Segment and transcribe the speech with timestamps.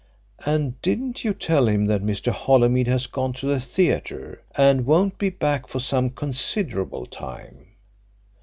[0.47, 2.31] "And didn't you tell him that Mr.
[2.31, 7.67] Holymead has gone to the theatre and won't be back for some considerable time?"